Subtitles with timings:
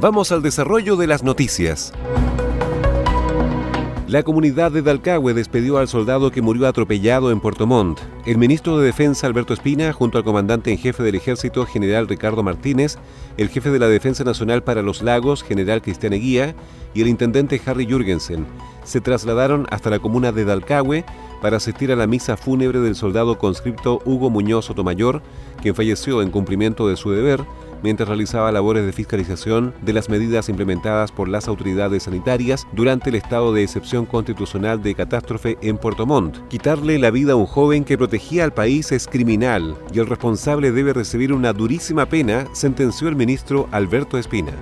[0.00, 1.92] Vamos al desarrollo de las noticias.
[4.08, 8.00] La comunidad de Dalcahue despedió al soldado que murió atropellado en Puerto Montt.
[8.24, 12.42] El ministro de Defensa Alberto Espina, junto al comandante en jefe del ejército general Ricardo
[12.42, 12.96] Martínez,
[13.36, 16.54] el jefe de la Defensa Nacional para los Lagos general Cristian Eguía
[16.94, 18.46] y el intendente Harry Jürgensen,
[18.84, 21.04] se trasladaron hasta la comuna de Dalcahue
[21.42, 25.20] para asistir a la misa fúnebre del soldado conscripto Hugo Muñoz Sotomayor,
[25.60, 27.44] quien falleció en cumplimiento de su deber
[27.82, 33.16] mientras realizaba labores de fiscalización de las medidas implementadas por las autoridades sanitarias durante el
[33.16, 36.38] estado de excepción constitucional de catástrofe en Puerto Montt.
[36.48, 40.72] Quitarle la vida a un joven que protegía al país es criminal y el responsable
[40.72, 44.52] debe recibir una durísima pena, sentenció el ministro Alberto Espina.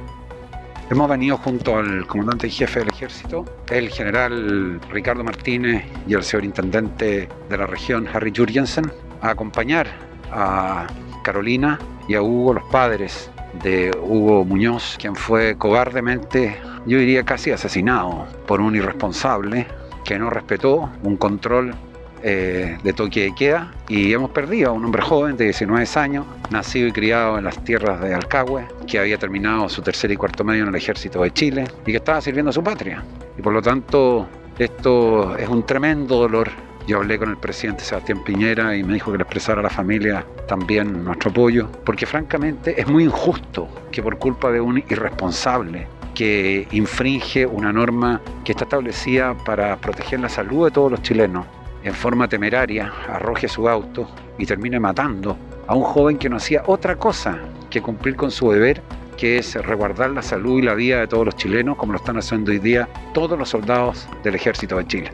[0.90, 6.22] Hemos venido junto al comandante y jefe del ejército, el general Ricardo Martínez y el
[6.22, 9.86] señor intendente de la región, Harry Jurgensen, a acompañar
[10.32, 10.86] a
[11.22, 13.30] Carolina y a Hugo, los padres
[13.62, 16.56] de Hugo Muñoz, quien fue cobardemente,
[16.86, 19.66] yo diría casi asesinado por un irresponsable
[20.04, 21.74] que no respetó un control
[22.22, 26.26] eh, de toque de queda y hemos perdido a un hombre joven de 19 años,
[26.50, 30.42] nacido y criado en las tierras de Alcagüe, que había terminado su tercer y cuarto
[30.42, 33.04] medio en el ejército de Chile y que estaba sirviendo a su patria.
[33.38, 34.26] Y por lo tanto,
[34.58, 36.50] esto es un tremendo dolor
[36.88, 39.68] yo hablé con el presidente Sebastián Piñera y me dijo que le expresara a la
[39.68, 45.86] familia también nuestro apoyo, porque francamente es muy injusto que por culpa de un irresponsable
[46.14, 51.44] que infringe una norma que está establecida para proteger la salud de todos los chilenos,
[51.84, 56.62] en forma temeraria arroje su auto y termine matando a un joven que no hacía
[56.66, 57.38] otra cosa
[57.68, 58.80] que cumplir con su deber
[59.18, 62.16] que es resguardar la salud y la vida de todos los chilenos, como lo están
[62.16, 65.12] haciendo hoy día todos los soldados del ejército de Chile.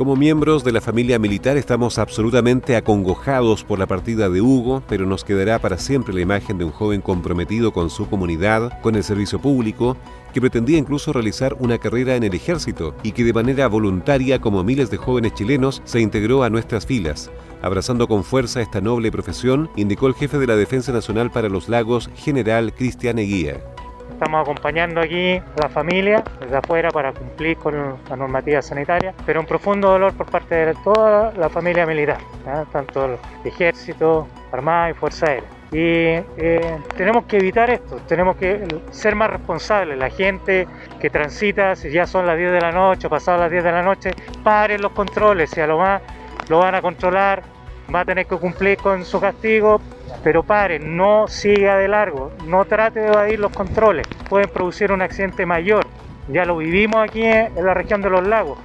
[0.00, 5.04] Como miembros de la familia militar estamos absolutamente acongojados por la partida de Hugo, pero
[5.04, 9.04] nos quedará para siempre la imagen de un joven comprometido con su comunidad, con el
[9.04, 9.98] servicio público,
[10.32, 14.64] que pretendía incluso realizar una carrera en el ejército y que de manera voluntaria, como
[14.64, 17.30] miles de jóvenes chilenos, se integró a nuestras filas.
[17.60, 21.68] Abrazando con fuerza esta noble profesión, indicó el jefe de la Defensa Nacional para los
[21.68, 23.60] Lagos, general Cristian Eguía.
[24.20, 29.40] Estamos acompañando aquí a la familia desde afuera para cumplir con la normativa sanitaria, pero
[29.40, 32.18] un profundo dolor por parte de toda la familia militar,
[32.70, 33.16] tanto el
[33.46, 35.48] ejército, armada y fuerza aérea.
[35.72, 39.96] Y eh, tenemos que evitar esto, tenemos que ser más responsables.
[39.96, 40.68] La gente
[41.00, 43.72] que transita, si ya son las 10 de la noche o pasadas las 10 de
[43.72, 44.10] la noche,
[44.44, 46.02] paren los controles, si a lo más
[46.50, 47.42] lo van a controlar,
[47.92, 49.80] va a tener que cumplir con su castigo,
[50.22, 55.02] pero pare, no siga de largo, no trate de evadir los controles, pueden producir un
[55.02, 55.86] accidente mayor.
[56.28, 58.58] Ya lo vivimos aquí en la región de los lagos.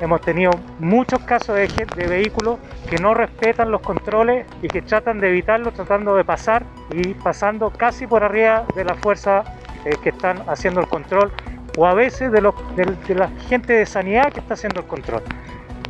[0.00, 5.20] Hemos tenido muchos casos de, de vehículos que no respetan los controles y que tratan
[5.20, 9.44] de evitarlo tratando de pasar y pasando casi por arriba de la fuerza
[9.84, 11.32] eh, que están haciendo el control
[11.76, 15.22] o a veces de, de la gente de sanidad que está haciendo el control.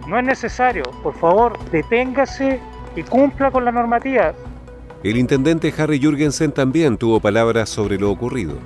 [0.08, 2.60] No es necesario, por favor, deténgase
[2.96, 4.32] y cumpla con la normativa.
[5.02, 8.58] El intendente Harry Jürgensen también tuvo palabras sobre lo ocurrido.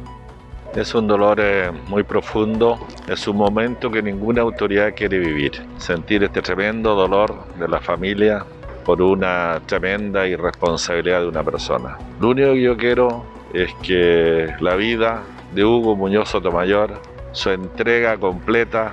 [0.75, 5.53] Es un dolor eh, muy profundo, es un momento que ninguna autoridad quiere vivir.
[5.79, 8.45] Sentir este tremendo dolor de la familia
[8.85, 11.99] por una tremenda irresponsabilidad de una persona.
[12.21, 15.23] Lo único que yo quiero es que la vida
[15.55, 18.93] de Hugo Muñoz Sotomayor, su entrega completa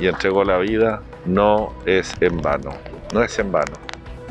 [0.00, 2.72] y entregó la vida, no es en vano.
[3.14, 3.74] No es en vano.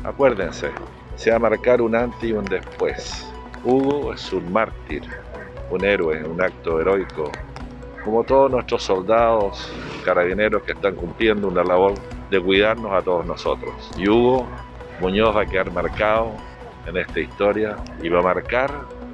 [0.04, 0.72] Acuérdense,
[1.20, 3.30] se va a marcar un antes y un después.
[3.66, 5.04] Hugo es un mártir,
[5.70, 7.30] un héroe, un acto heroico,
[8.06, 9.70] como todos nuestros soldados,
[10.06, 11.94] carabineros que están cumpliendo una labor
[12.30, 13.92] de cuidarnos a todos nosotros.
[13.98, 14.48] Y Hugo
[15.02, 16.32] Muñoz va a quedar marcado
[16.86, 18.72] en esta historia y va a marcar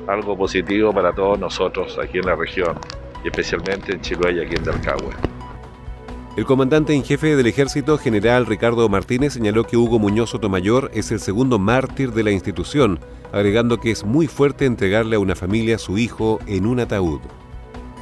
[0.07, 2.77] algo positivo para todos nosotros aquí en la región
[3.23, 5.34] y especialmente en Chiloé y aquí en Dalcahue.
[6.37, 11.11] El comandante en jefe del ejército, general Ricardo Martínez, señaló que Hugo Muñoz Sotomayor es
[11.11, 12.99] el segundo mártir de la institución,
[13.31, 17.21] agregando que es muy fuerte entregarle a una familia a su hijo en un ataúd.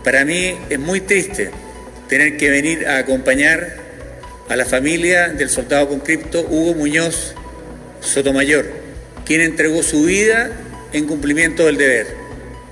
[0.03, 1.51] Para mí es muy triste
[2.09, 3.77] tener que venir a acompañar
[4.49, 7.35] a la familia del soldado conscripto Hugo Muñoz
[8.01, 8.65] Sotomayor,
[9.25, 10.49] quien entregó su vida
[10.91, 12.07] en cumplimiento del deber.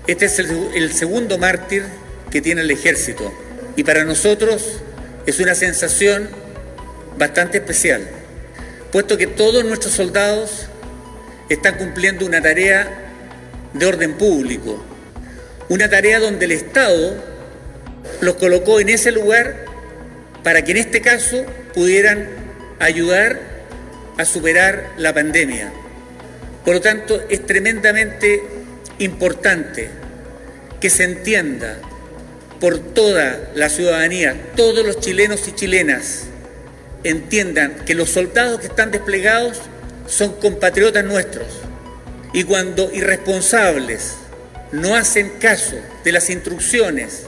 [0.08, 1.84] Este es el, el segundo mártir
[2.32, 3.32] que tiene el ejército
[3.76, 4.81] y para nosotros
[5.26, 6.30] es una sensación
[7.18, 8.08] bastante especial,
[8.92, 10.68] puesto que todos nuestros soldados
[11.50, 12.88] están cumpliendo una tarea
[13.74, 14.84] de orden público,
[15.70, 17.16] una tarea donde el Estado
[18.22, 19.66] los colocó en ese lugar
[20.44, 22.28] para que en este caso pudieran
[22.80, 23.40] ayudar
[24.18, 25.72] a superar la pandemia.
[26.66, 28.44] Por lo tanto, es tremendamente
[29.00, 29.90] importante
[30.80, 31.78] que se entienda
[32.62, 36.26] por toda la ciudadanía, todos los chilenos y chilenas
[37.04, 39.60] entiendan que los soldados que están desplegados
[40.06, 41.48] son compatriotas nuestros
[42.34, 44.14] y cuando irresponsables
[44.72, 47.24] no hacen caso de las instrucciones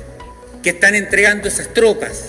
[0.62, 2.26] que están entregando esas tropas,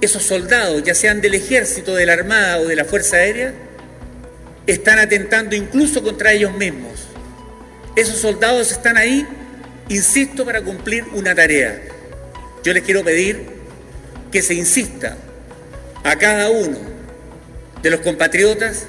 [0.00, 3.54] esos soldados, ya sean del ejército, de la armada o de la fuerza aérea,
[4.66, 7.06] están atentando incluso contra ellos mismos.
[7.94, 9.24] Esos soldados están ahí,
[9.88, 11.80] insisto, para cumplir una tarea
[12.62, 13.46] yo les quiero pedir
[14.30, 15.16] que se insista
[16.04, 16.78] a cada uno
[17.82, 18.86] de los compatriotas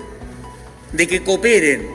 [0.91, 1.87] de que cooperen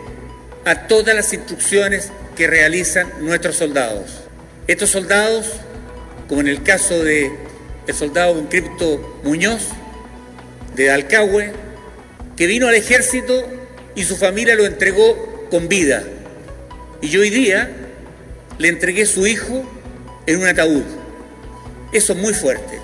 [0.65, 4.23] a todas las instrucciones que realizan nuestros soldados.
[4.67, 5.53] Estos soldados,
[6.29, 7.31] como en el caso de
[7.87, 9.69] el soldado Cripto Muñoz
[10.75, 11.53] de Dalcahue,
[12.37, 13.47] que vino al ejército
[13.95, 16.03] y su familia lo entregó con vida.
[17.01, 17.71] Y yo hoy día
[18.59, 19.65] le entregué su hijo
[20.27, 20.83] en un ataúd.
[21.93, 22.81] Eso es muy fuerte.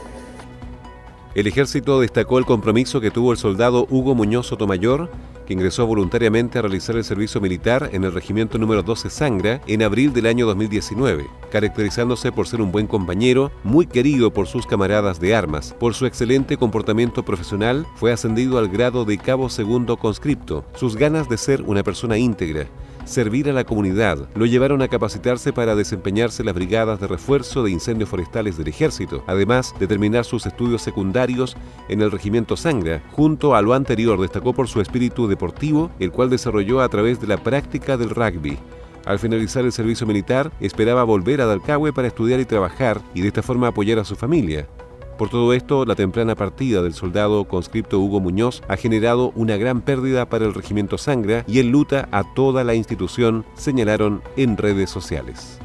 [1.34, 5.10] El ejército destacó el compromiso que tuvo el soldado Hugo Muñoz Sotomayor,
[5.46, 9.82] que ingresó voluntariamente a realizar el servicio militar en el regimiento número 12 Sangra en
[9.82, 15.20] abril del año 2019, caracterizándose por ser un buen compañero, muy querido por sus camaradas
[15.20, 15.74] de armas.
[15.80, 21.28] Por su excelente comportamiento profesional, fue ascendido al grado de cabo segundo conscripto, sus ganas
[21.28, 22.66] de ser una persona íntegra,
[23.04, 27.62] servir a la comunidad, lo llevaron a capacitarse para desempeñarse en las brigadas de refuerzo
[27.62, 31.56] de incendios forestales del ejército, además de terminar sus estudios secundarios
[31.88, 33.02] en el regimiento Sangra.
[33.12, 37.26] Junto a lo anterior destacó por su espíritu deportivo, el cual desarrolló a través de
[37.26, 38.58] la práctica del rugby.
[39.04, 43.28] Al finalizar el servicio militar, esperaba volver a Dalcahue para estudiar y trabajar y de
[43.28, 44.68] esta forma apoyar a su familia.
[45.18, 49.80] Por todo esto, la temprana partida del soldado conscripto Hugo Muñoz ha generado una gran
[49.80, 55.58] pérdida para el regimiento Sangra y enluta a toda la institución, señalaron en redes sociales.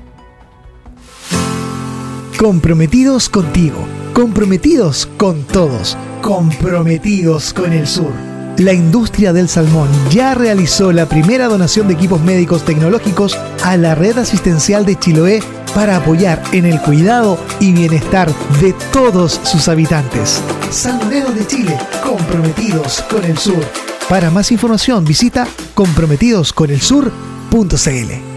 [2.37, 3.79] Comprometidos contigo,
[4.13, 8.11] comprometidos con todos, comprometidos con el sur.
[8.57, 13.95] La industria del salmón ya realizó la primera donación de equipos médicos tecnológicos a la
[13.95, 15.41] red asistencial de Chiloé
[15.77, 20.41] para apoyar en el cuidado y bienestar de todos sus habitantes.
[20.71, 23.63] Salmoneros de Chile, comprometidos con el sur.
[24.09, 28.36] Para más información visita comprometidosconelsur.cl.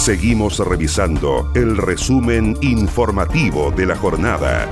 [0.00, 4.66] Seguimos revisando el resumen informativo de la jornada.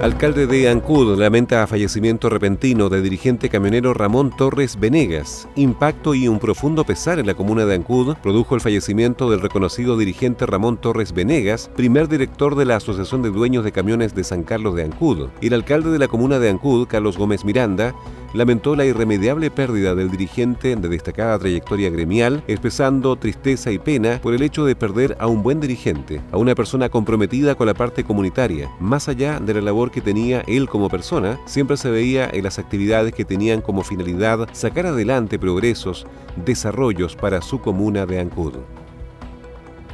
[0.00, 5.46] Alcalde de Ancud lamenta fallecimiento repentino de dirigente camionero Ramón Torres Venegas.
[5.56, 9.98] Impacto y un profundo pesar en la comuna de Ancud produjo el fallecimiento del reconocido
[9.98, 14.44] dirigente Ramón Torres Venegas, primer director de la Asociación de Dueños de Camiones de San
[14.44, 15.28] Carlos de Ancud.
[15.42, 17.92] El alcalde de la comuna de Ancud, Carlos Gómez Miranda,
[18.32, 24.34] lamentó la irremediable pérdida del dirigente de destacada trayectoria gremial, expresando tristeza y pena por
[24.34, 28.04] el hecho de perder a un buen dirigente, a una persona comprometida con la parte
[28.04, 28.70] comunitaria.
[28.80, 32.58] Más allá de la labor que tenía él como persona, siempre se veía en las
[32.58, 36.06] actividades que tenían como finalidad sacar adelante progresos,
[36.44, 38.54] desarrollos para su comuna de Ancud.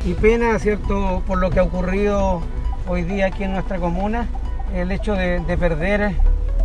[0.04, 2.42] Y pena, ¿cierto?, por lo que ha ocurrido
[2.86, 4.28] hoy día aquí en nuestra comuna,
[4.74, 6.14] el hecho de, de perder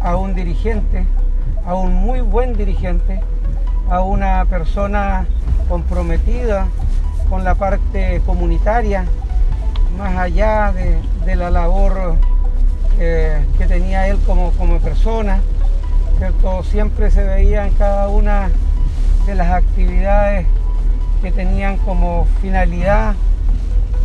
[0.02, 1.06] a un dirigente
[1.66, 3.22] a un muy buen dirigente,
[3.90, 5.26] a una persona
[5.68, 6.68] comprometida
[7.30, 9.06] con la parte comunitaria,
[9.98, 12.16] más allá de, la labor
[13.00, 15.42] eh, que tenía él como, como persona,
[16.18, 16.64] ¿cierto?
[16.64, 18.50] siempre se veía en cada una
[19.26, 20.48] de las actividades
[21.22, 23.14] que tenían como finalidad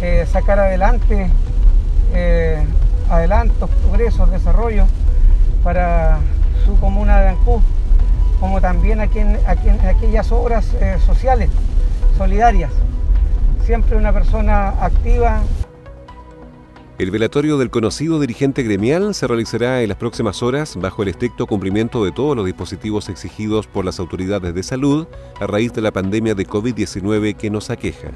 [0.03, 1.31] eh, sacar adelante
[2.13, 2.63] eh,
[3.11, 4.87] adelantos, progresos, desarrollo
[5.63, 6.19] para
[6.65, 7.61] su comuna de Ancú,
[8.41, 9.39] como también en,
[9.87, 11.51] aquellas obras eh, sociales,
[12.17, 12.71] solidarias.
[13.65, 15.43] Siempre una persona activa.
[16.99, 21.47] El velatorio del conocido dirigente gremial se realizará en las próximas horas bajo el estricto
[21.47, 25.07] cumplimiento de todos los dispositivos exigidos por las autoridades de salud
[25.41, 28.13] a raíz de la pandemia de COVID-19 que nos aqueja.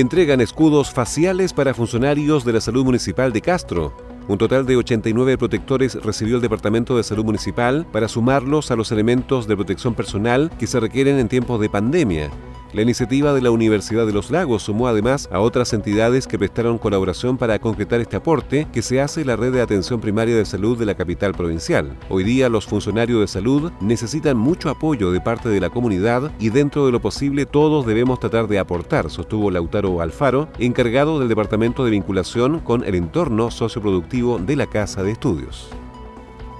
[0.00, 3.96] Entregan escudos faciales para funcionarios de la Salud Municipal de Castro.
[4.28, 8.92] Un total de 89 protectores recibió el Departamento de Salud Municipal para sumarlos a los
[8.92, 12.30] elementos de protección personal que se requieren en tiempos de pandemia.
[12.74, 16.76] La iniciativa de la Universidad de los Lagos sumó además a otras entidades que prestaron
[16.76, 20.78] colaboración para concretar este aporte que se hace la red de atención primaria de salud
[20.78, 21.96] de la capital provincial.
[22.10, 26.50] Hoy día los funcionarios de salud necesitan mucho apoyo de parte de la comunidad y
[26.50, 31.86] dentro de lo posible todos debemos tratar de aportar, sostuvo Lautaro Alfaro, encargado del Departamento
[31.86, 35.70] de Vinculación con el entorno socioproductivo de la Casa de Estudios.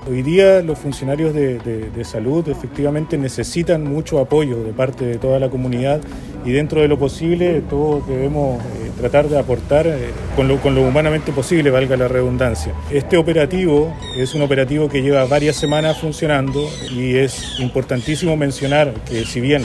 [0.09, 5.51] Hoy día los funcionarios de, salud efectivamente necesitan mucho apoyo de parte de toda la
[5.51, 6.01] comunidad
[6.47, 10.75] y dentro de lo posible todos debemos eh, tratar de aportar eh, con, lo, con
[10.75, 12.75] lo humanamente posible, valga la redundancia.
[12.91, 19.25] Este operativo es un operativo que lleva varias semanas funcionando y es importantísimo mencionar que
[19.25, 19.65] si bien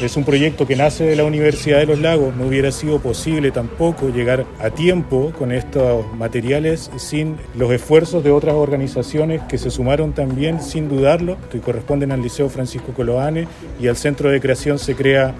[0.00, 2.34] es un proyecto que nace de la Universidad de los Lagos.
[2.34, 8.30] No hubiera sido posible tampoco llegar a tiempo con estos materiales sin los esfuerzos de
[8.30, 13.46] otras organizaciones que se sumaron también, sin dudarlo, que corresponden al Liceo Francisco Coloane
[13.80, 15.34] y al Centro de Creación Se Crea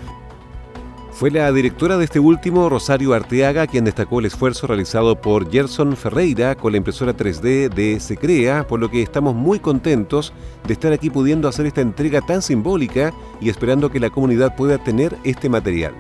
[1.15, 5.97] fue la directora de este último, Rosario Arteaga, quien destacó el esfuerzo realizado por Gerson
[5.97, 10.33] Ferreira con la impresora 3D de Secrea, por lo que estamos muy contentos
[10.67, 14.79] de estar aquí pudiendo hacer esta entrega tan simbólica y esperando que la comunidad pueda
[14.79, 15.95] tener este material.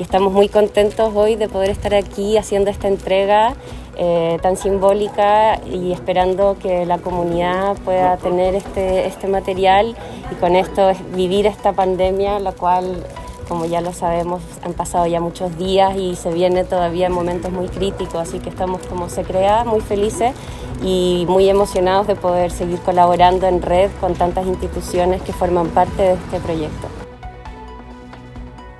[0.00, 3.54] Estamos muy contentos hoy de poder estar aquí haciendo esta entrega
[3.96, 9.94] eh, tan simbólica y esperando que la comunidad pueda tener este, este material
[10.32, 13.04] y con esto vivir esta pandemia, la cual
[13.48, 17.52] como ya lo sabemos, han pasado ya muchos días y se viene todavía en momentos
[17.52, 20.34] muy críticos, así que estamos como se crea muy felices
[20.82, 26.02] y muy emocionados de poder seguir colaborando en red con tantas instituciones que forman parte
[26.02, 26.88] de este proyecto.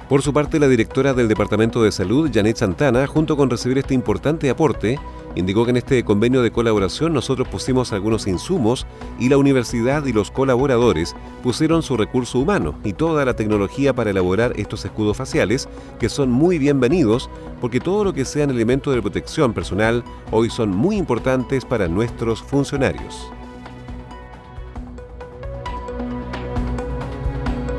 [0.09, 3.95] Por su parte, la directora del Departamento de Salud, Janet Santana, junto con recibir este
[3.95, 4.99] importante aporte,
[5.35, 8.87] Indicó que en este convenio de colaboración nosotros pusimos algunos insumos
[9.19, 14.11] y la universidad y los colaboradores pusieron su recurso humano y toda la tecnología para
[14.11, 17.31] elaborar estos escudos faciales que son muy bienvenidos
[17.63, 22.43] porque todo lo que sean elementos de protección personal hoy son muy importantes para nuestros
[22.43, 23.33] funcionarios.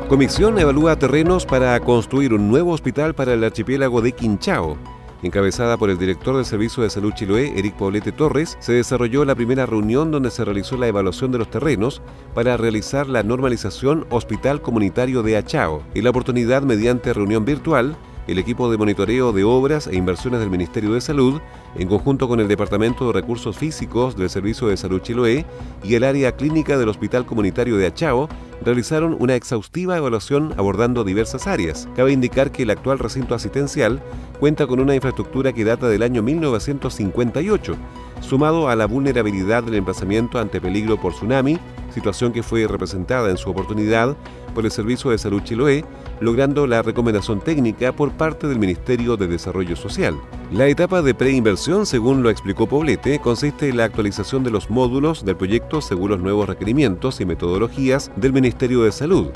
[0.08, 4.76] Comisión evalúa terrenos para construir un nuevo hospital para el archipiélago de Quinchao
[5.24, 9.34] encabezada por el director del Servicio de Salud Chiloé, Eric Paulete Torres, se desarrolló la
[9.34, 12.02] primera reunión donde se realizó la evaluación de los terrenos
[12.34, 15.82] para realizar la normalización Hospital Comunitario de Achao.
[15.94, 20.50] En la oportunidad, mediante reunión virtual, el equipo de monitoreo de obras e inversiones del
[20.50, 21.40] Ministerio de Salud,
[21.76, 25.44] en conjunto con el Departamento de Recursos Físicos del Servicio de Salud Chiloé
[25.82, 28.28] y el área clínica del Hospital Comunitario de Achao,
[28.64, 31.88] realizaron una exhaustiva evaluación abordando diversas áreas.
[31.94, 34.02] Cabe indicar que el actual recinto asistencial
[34.40, 37.76] cuenta con una infraestructura que data del año 1958,
[38.20, 41.58] sumado a la vulnerabilidad del emplazamiento ante peligro por tsunami,
[41.92, 44.16] situación que fue representada en su oportunidad
[44.54, 45.84] por el Servicio de Salud Chiloé,
[46.24, 50.16] logrando la recomendación técnica por parte del Ministerio de Desarrollo Social.
[50.50, 55.24] La etapa de preinversión, según lo explicó Poblete, consiste en la actualización de los módulos
[55.24, 59.28] del proyecto según los nuevos requerimientos y metodologías del Ministerio de Salud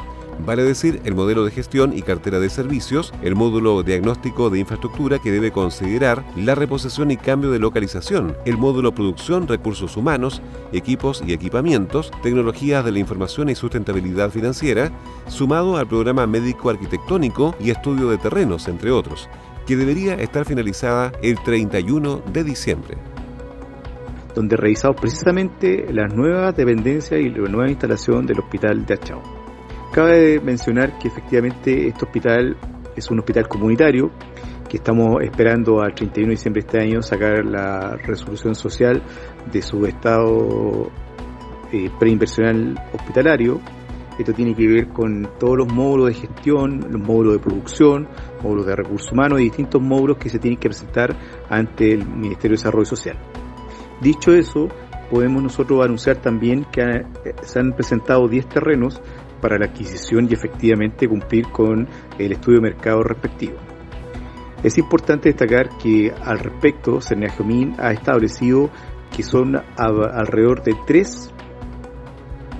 [0.44, 5.18] vale decir el modelo de gestión y cartera de servicios, el módulo diagnóstico de infraestructura
[5.18, 10.42] que debe considerar la reposición y cambio de localización, el módulo producción, recursos humanos,
[10.72, 14.90] equipos y equipamientos, tecnologías de la información y sustentabilidad financiera,
[15.28, 19.28] sumado al programa médico arquitectónico y estudio de terrenos, entre otros,
[19.66, 22.98] que debería estar finalizada el 31 de diciembre
[24.34, 29.37] donde revisamos precisamente las nuevas dependencias y la nueva instalación del hospital de Achao.
[29.92, 32.56] Cabe mencionar que efectivamente este hospital
[32.94, 34.10] es un hospital comunitario
[34.68, 39.02] que estamos esperando al 31 de diciembre de este año sacar la resolución social
[39.50, 40.90] de su estado
[41.72, 43.60] eh, preinversional hospitalario
[44.18, 48.08] Esto tiene que ver con todos los módulos de gestión, los módulos de producción,
[48.42, 51.16] módulos de recursos humanos y distintos módulos que se tienen que presentar
[51.48, 53.16] ante el Ministerio de Desarrollo Social.
[54.00, 54.68] Dicho eso,
[55.10, 56.82] podemos nosotros anunciar también que
[57.42, 59.00] se han presentado 10 terrenos
[59.40, 61.86] para la adquisición y efectivamente cumplir con
[62.18, 63.56] el estudio de mercado respectivo.
[64.62, 68.70] Es importante destacar que al respecto, Cerneajomín ha establecido
[69.14, 71.32] que son alrededor de tres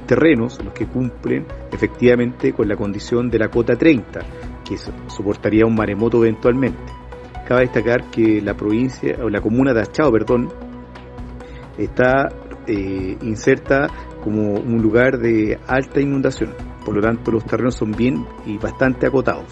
[0.06, 4.20] terrenos los que cumplen efectivamente con la condición de la cota 30,
[4.64, 4.76] que
[5.08, 6.92] soportaría un maremoto eventualmente.
[7.47, 10.49] Cabe destacar que la provincia o la comuna de Achao, perdón,
[11.76, 12.28] está
[12.66, 13.88] eh, inserta
[14.23, 16.67] como un lugar de alta inundación.
[16.88, 19.45] Por lo tanto, los terrenos son bien y bastante acotados.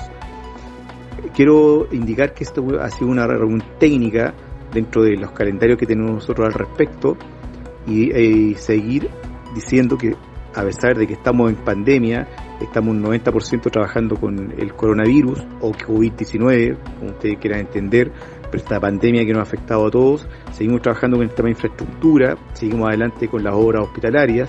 [1.35, 4.33] Quiero indicar que esto ha sido una reunión técnica
[4.73, 7.15] dentro de los calendarios que tenemos nosotros al respecto
[7.87, 9.11] y eh, seguir
[9.55, 10.17] diciendo que
[10.55, 12.27] a pesar de que estamos en pandemia,
[12.59, 18.13] estamos un 90% trabajando con el coronavirus o COVID-19, como ustedes quieran entender,
[18.51, 21.53] pero esta pandemia que nos ha afectado a todos, seguimos trabajando con el tema de
[21.53, 24.49] infraestructura, seguimos adelante con las obras hospitalarias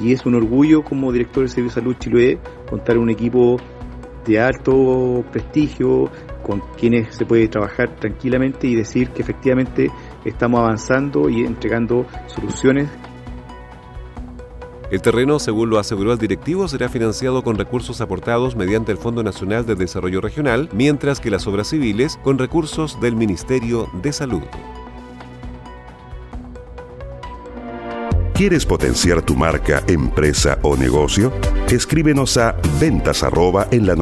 [0.00, 2.38] y es un orgullo como director del Servicio de Salud Chiloé
[2.68, 3.56] contar un equipo
[4.26, 6.10] de alto prestigio,
[6.42, 9.90] con quienes se puede trabajar tranquilamente y decir que efectivamente
[10.24, 12.88] estamos avanzando y entregando soluciones.
[14.90, 19.24] El terreno, según lo aseguró el directivo, será financiado con recursos aportados mediante el Fondo
[19.24, 24.42] Nacional de Desarrollo Regional, mientras que las obras civiles con recursos del Ministerio de Salud.
[28.36, 31.32] ¿Quieres potenciar tu marca, empresa o negocio?
[31.70, 33.22] Escríbenos a ventas
[33.70, 33.96] en la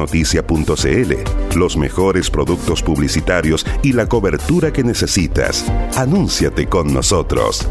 [1.55, 5.63] Los mejores productos publicitarios y la cobertura que necesitas.
[5.95, 7.65] Anúnciate con nosotros.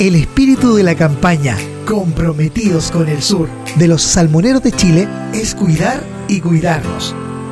[0.00, 5.54] El espíritu de la campaña Comprometidos con el Sur de los Salmoneros de Chile es
[5.54, 7.14] cuidar y cuidarnos.